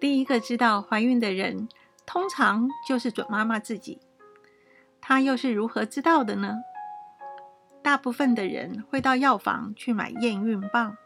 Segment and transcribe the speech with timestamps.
[0.00, 1.68] 第一个知道怀孕的人，
[2.06, 3.98] 通常就是准妈妈自己。
[5.00, 6.58] 她又是如何知道的呢？
[7.82, 10.96] 大部分的人会到药房去买验孕棒，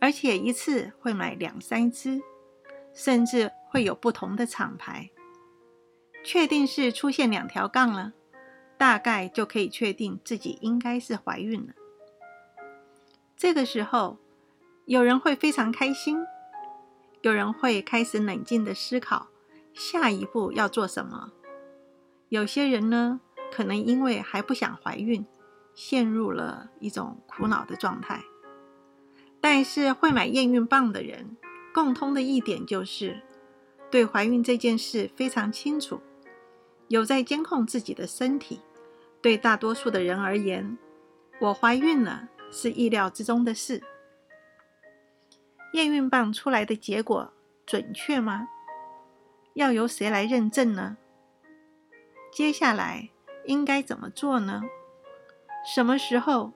[0.00, 2.20] 而且一次会买两三支，
[2.92, 5.10] 甚至会有不同的厂牌。
[6.22, 8.12] 确定是出现两条杠了，
[8.76, 11.72] 大概就可以确定自己应该是怀孕了。
[13.36, 14.18] 这个时候，
[14.84, 16.18] 有人会非常开心，
[17.22, 19.28] 有人会开始冷静的思考
[19.72, 21.32] 下一步要做什么。
[22.28, 23.20] 有些人呢，
[23.52, 25.24] 可能因为还不想怀孕，
[25.74, 28.24] 陷入了一种苦恼的状态。
[29.40, 31.36] 但是会买验孕棒的人，
[31.72, 33.22] 共通的一点就是
[33.90, 36.00] 对怀孕这件事非常清楚。
[36.88, 38.60] 有在监控自己的身体，
[39.20, 40.76] 对大多数的人而言，
[41.40, 43.82] 我怀孕了是意料之中的事。
[45.72, 47.32] 验孕棒出来的结果
[47.66, 48.48] 准确吗？
[49.54, 50.96] 要由谁来认证呢？
[52.32, 53.10] 接下来
[53.44, 54.62] 应该怎么做呢？
[55.64, 56.52] 什么时候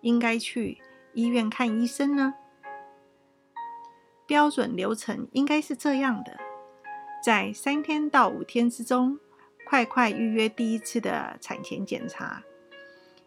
[0.00, 0.80] 应该去
[1.14, 2.34] 医院看医生呢？
[4.26, 6.38] 标准流程应该是这样的：
[7.24, 9.18] 在三天到五天之中。
[9.66, 12.42] 快快预约第一次的产前检查，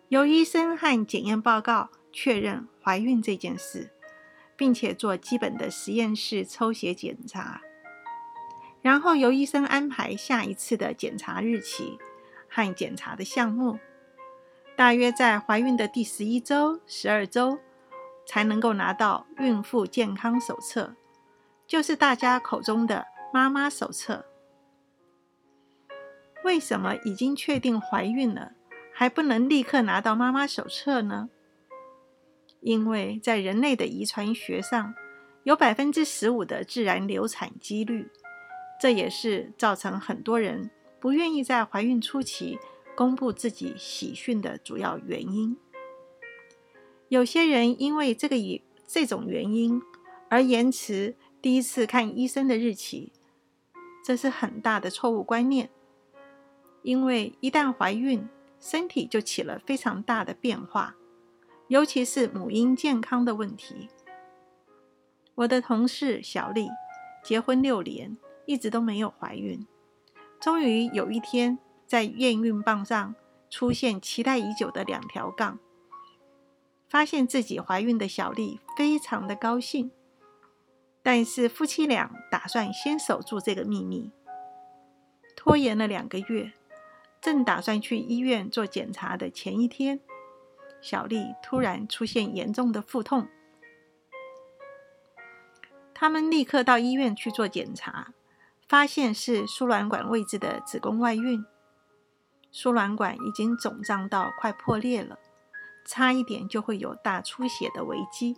[0.10, 3.92] 由医生和检验报告确认怀孕这件事，
[4.64, 7.60] 并且做基本的实验室抽血检查，
[8.82, 12.00] 然后由医生安排下一次的检查日期
[12.48, 13.78] 和检查的项目。
[14.78, 17.60] 大约在怀孕的第十一周、十二周，
[18.26, 20.96] 才能够拿到孕妇健康手册，
[21.68, 24.24] 就是大家口中的妈妈手册。
[26.46, 28.54] 为什么已经确定怀孕了，
[28.94, 31.28] 还不能立刻拿到妈妈手册呢？
[32.64, 34.96] 因为在人类的遗传学上，
[35.44, 38.10] 有百分之十五的自然流产几率，
[38.80, 42.58] 这也是造成很多人不愿意在怀孕初期
[42.96, 45.58] 公布自己喜讯的主要原因。
[47.10, 49.82] 有些人因为这个以这种原因
[50.30, 53.12] 而延迟第一次看医生的日期，
[54.04, 55.70] 这是很大的错误观念。
[56.82, 58.28] 因为一旦怀孕，
[58.60, 60.96] 身体就起了非常大的变化，
[61.68, 63.90] 尤其是母婴健康的问题。
[65.36, 66.70] 我的同事小丽
[67.24, 69.66] 结婚六年，一直都没有怀孕，
[70.40, 71.58] 终于有一天
[71.88, 73.16] 在验孕棒上
[73.50, 75.58] 出现期待已久的两条杠，
[76.88, 79.90] 发现自己怀孕的小丽非常的高兴，
[81.02, 84.12] 但是夫妻俩打算先守住这个秘密，
[85.36, 86.52] 拖延了两个月。
[87.22, 90.02] 正打算去医院做检查的前一天，
[90.84, 93.30] 小丽突然出现严重的腹痛。
[95.96, 98.14] 他们立刻到医院去做检查，
[98.68, 101.46] 发现是输卵管位置的子宫外孕，
[102.52, 105.18] 输卵管已经肿胀到快破裂了，
[105.86, 108.36] 差一点就会有大出血的危机。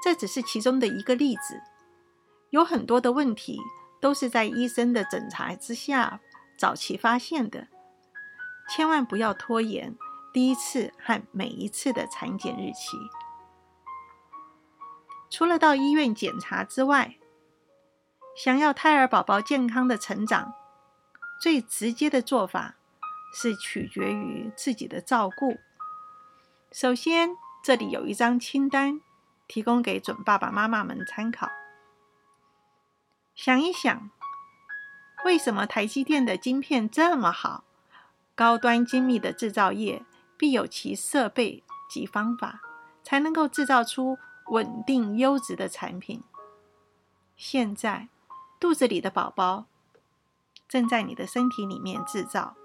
[0.00, 1.60] 这只是其中的一个例子，
[2.50, 3.58] 有很多的问题
[4.00, 6.20] 都是在医生的诊查之下。
[6.56, 7.68] 早期发现的，
[8.68, 9.96] 千万不要拖延
[10.32, 12.96] 第一次和每一次的产检日期。
[15.28, 17.16] 除了到医院检查之外，
[18.36, 20.54] 想要胎儿宝宝健康的成长，
[21.40, 22.76] 最直接的做法
[23.32, 25.58] 是取决于自己的照顾。
[26.72, 27.30] 首先，
[27.62, 29.00] 这里有一张清单，
[29.48, 31.48] 提供给准爸爸妈妈们参考。
[33.34, 34.10] 想一想。
[35.22, 37.64] 为什么台积电的晶片这么好？
[38.34, 40.02] 高端精密的制造业
[40.40, 42.62] 必有其设备及方法，
[43.02, 46.22] 才能够制造出稳定优质的产品。
[47.36, 48.08] 现在，
[48.58, 49.66] 肚子里的宝宝
[50.66, 52.56] 正在你的身体里面制造，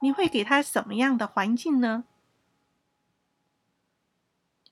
[0.00, 2.04] 你会给他什么样的环境呢？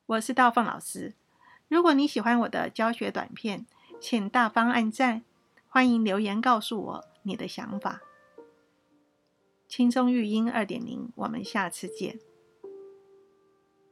[0.07, 1.13] 我是道凤老师，
[1.69, 3.67] 如果你喜欢我的教学短片，
[4.01, 5.23] 请大方按赞。
[5.69, 8.01] 欢迎留言告诉我你的想法。
[9.75, 12.19] 轻松育婴二点零，我们下次见。